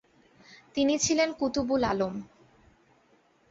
তিনি 0.75 0.93
ছিলেন 0.97 1.29
কুতুবুল 1.39 1.81
আলম। 1.83 2.13